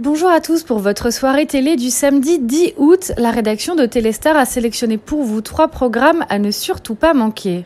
Bonjour 0.00 0.28
à 0.28 0.40
tous 0.40 0.64
pour 0.64 0.80
votre 0.80 1.12
soirée 1.12 1.46
télé 1.46 1.76
du 1.76 1.88
samedi 1.88 2.40
10 2.40 2.74
août. 2.78 3.12
La 3.16 3.30
rédaction 3.30 3.76
de 3.76 3.86
Téléstar 3.86 4.36
a 4.36 4.44
sélectionné 4.44 4.98
pour 4.98 5.22
vous 5.22 5.40
trois 5.40 5.68
programmes 5.68 6.24
à 6.28 6.40
ne 6.40 6.50
surtout 6.50 6.96
pas 6.96 7.14
manquer. 7.14 7.64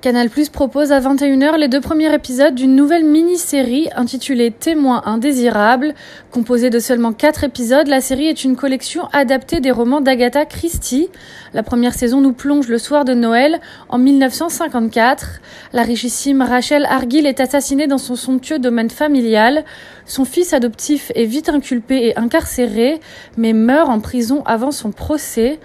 Canal 0.00 0.30
Plus 0.30 0.48
propose 0.48 0.92
à 0.92 1.00
21h 1.00 1.56
les 1.56 1.66
deux 1.66 1.80
premiers 1.80 2.14
épisodes 2.14 2.54
d'une 2.54 2.76
nouvelle 2.76 3.04
mini-série 3.04 3.88
intitulée 3.96 4.52
Témoins 4.52 5.02
indésirables. 5.06 5.92
Composée 6.30 6.70
de 6.70 6.78
seulement 6.78 7.12
quatre 7.12 7.42
épisodes, 7.42 7.88
la 7.88 8.00
série 8.00 8.28
est 8.28 8.44
une 8.44 8.54
collection 8.54 9.08
adaptée 9.12 9.58
des 9.58 9.72
romans 9.72 10.00
d'Agatha 10.00 10.44
Christie. 10.44 11.08
La 11.52 11.64
première 11.64 11.94
saison 11.94 12.20
nous 12.20 12.32
plonge 12.32 12.68
le 12.68 12.78
soir 12.78 13.04
de 13.04 13.12
Noël 13.12 13.58
en 13.88 13.98
1954. 13.98 15.40
La 15.72 15.82
richissime 15.82 16.42
Rachel 16.42 16.84
Argill 16.84 17.26
est 17.26 17.40
assassinée 17.40 17.88
dans 17.88 17.98
son 17.98 18.14
somptueux 18.14 18.60
domaine 18.60 18.90
familial. 18.90 19.64
Son 20.06 20.24
fils 20.24 20.52
adoptif 20.52 21.10
est 21.16 21.24
vite 21.24 21.48
inculpé 21.48 22.06
et 22.06 22.16
incarcéré, 22.16 23.00
mais 23.36 23.52
meurt 23.52 23.90
en 23.90 23.98
prison 23.98 24.44
avant 24.46 24.70
son 24.70 24.92
procès. 24.92 25.58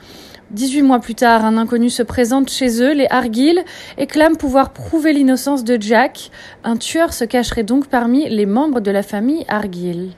18 0.54 0.84
mois 0.84 1.00
plus 1.00 1.16
tard, 1.16 1.46
un 1.46 1.58
inconnu 1.58 1.90
se 1.90 2.04
présente 2.04 2.50
chez 2.50 2.80
eux, 2.84 2.94
les 2.94 3.08
Argyll, 3.10 3.64
et 3.98 4.06
clame 4.06 4.38
pouvoir 4.38 4.72
prouver 4.72 5.12
l'innocence 5.12 5.64
de 5.64 5.82
Jack. 5.82 6.30
Un 6.64 6.78
tueur 6.78 7.12
se 7.12 7.26
cacherait 7.26 7.64
donc 7.64 7.88
parmi 7.88 8.30
les 8.30 8.46
membres 8.46 8.80
de 8.80 8.92
la 8.92 9.02
famille 9.02 9.46
Argyll. 9.48 10.12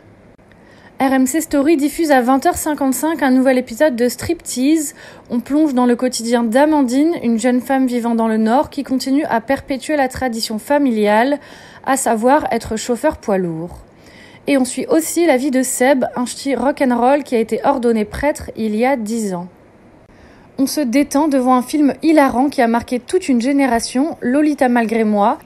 RMC 0.99 1.41
Story 1.41 1.77
diffuse 1.77 2.11
à 2.11 2.21
20h55 2.21 3.23
un 3.23 3.31
nouvel 3.31 3.58
épisode 3.58 3.95
de 3.95 4.09
Striptease. 4.09 4.94
On 5.30 5.39
plonge 5.39 5.73
dans 5.73 5.85
le 5.85 5.95
quotidien 5.95 6.44
d'Amandine, 6.44 7.13
une 7.23 7.39
jeune 7.39 7.61
femme 7.61 7.88
vivant 7.88 8.16
dans 8.16 8.27
le 8.27 8.38
Nord 8.38 8.70
qui 8.70 8.83
continue 8.83 9.23
à 9.25 9.39
perpétuer 9.39 9.95
la 9.95 10.09
tradition 10.09 10.59
familiale, 10.59 11.39
à 11.86 11.95
savoir 11.95 12.45
être 12.52 12.75
chauffeur 12.75 13.17
poids 13.17 13.38
lourd. 13.38 13.77
Et 14.47 14.58
on 14.58 14.66
suit 14.66 14.86
aussi 14.88 15.25
la 15.25 15.38
vie 15.38 15.52
de 15.52 15.63
Seb, 15.63 16.05
un 16.17 16.25
ch'ti 16.25 16.55
rock'n'roll 16.55 17.23
qui 17.23 17.36
a 17.36 17.39
été 17.39 17.61
ordonné 17.63 18.03
prêtre 18.03 18.52
il 18.58 18.75
y 18.75 18.86
a 18.86 18.97
10 18.97 19.33
ans. 19.33 19.47
On 20.58 20.67
se 20.67 20.80
détend 20.80 21.28
devant 21.28 21.56
un 21.56 21.61
film 21.61 21.95
hilarant 22.02 22.48
qui 22.48 22.61
a 22.61 22.70
marqué 22.70 23.02
toute 23.02 23.28
une 23.28 23.42
génération, 23.42 24.16
Lolita 24.22 24.70
malgré 24.70 25.03
moi, 25.03 25.38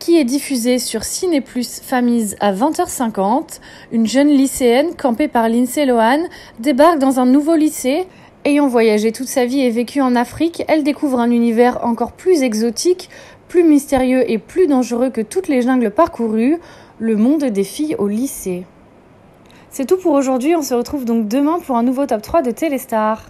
qui 0.00 0.18
est 0.18 0.24
diffusé 0.24 0.80
sur 0.80 1.04
Ciné 1.04 1.40
Plus 1.40 1.78
Famille 1.80 2.34
à 2.40 2.52
20h50. 2.52 3.60
Une 3.92 4.08
jeune 4.08 4.26
lycéenne, 4.26 4.96
campée 4.96 5.28
par 5.28 5.48
Lindsay 5.48 5.86
Lohan, 5.86 6.24
débarque 6.58 6.98
dans 6.98 7.20
un 7.20 7.26
nouveau 7.26 7.54
lycée. 7.54 8.08
Ayant 8.44 8.66
voyagé 8.66 9.12
toute 9.12 9.28
sa 9.28 9.46
vie 9.46 9.60
et 9.60 9.70
vécu 9.70 10.00
en 10.00 10.16
Afrique, 10.16 10.64
elle 10.66 10.82
découvre 10.82 11.20
un 11.20 11.30
univers 11.30 11.84
encore 11.84 12.10
plus 12.10 12.42
exotique, 12.42 13.10
plus 13.46 13.62
mystérieux 13.62 14.28
et 14.28 14.38
plus 14.38 14.66
dangereux 14.66 15.10
que 15.10 15.20
toutes 15.20 15.46
les 15.46 15.62
jungles 15.62 15.92
parcourues, 15.92 16.58
le 16.98 17.14
monde 17.14 17.44
des 17.44 17.64
filles 17.64 17.94
au 18.00 18.08
lycée. 18.08 18.66
C'est 19.70 19.86
tout 19.86 19.98
pour 19.98 20.14
aujourd'hui, 20.14 20.56
on 20.56 20.62
se 20.62 20.74
retrouve 20.74 21.04
donc 21.04 21.28
demain 21.28 21.60
pour 21.64 21.76
un 21.76 21.84
nouveau 21.84 22.06
top 22.06 22.22
3 22.22 22.42
de 22.42 22.50
Téléstar. 22.50 23.26